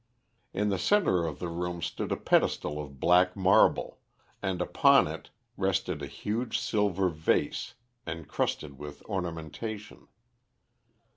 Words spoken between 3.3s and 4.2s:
marble,